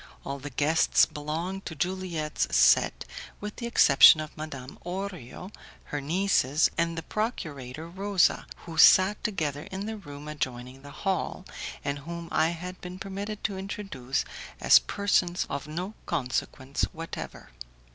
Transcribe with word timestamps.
All 0.25 0.39
the 0.39 0.49
guests 0.49 1.05
belonged 1.05 1.63
to 1.67 1.75
Juliette's 1.75 2.55
set, 2.55 3.05
with 3.39 3.57
the 3.57 3.67
exception 3.67 4.19
of 4.19 4.35
Madame 4.35 4.79
Orio, 4.83 5.53
her 5.93 6.01
nieces, 6.01 6.71
and 6.75 6.97
the 6.97 7.03
procurator 7.03 7.87
Rosa, 7.87 8.47
who 8.65 8.79
sat 8.79 9.23
together 9.23 9.67
in 9.69 9.85
the 9.85 9.97
room 9.97 10.27
adjoining 10.27 10.81
the 10.81 10.89
hall, 10.89 11.45
and 11.85 11.99
whom 11.99 12.29
I 12.31 12.47
had 12.47 12.81
been 12.81 12.97
permitted 12.97 13.43
to 13.43 13.59
introduce 13.59 14.25
as 14.59 14.79
persons 14.79 15.45
of 15.51 15.67
no 15.67 15.93
consequence 16.07 16.81
whatever. 16.93 17.51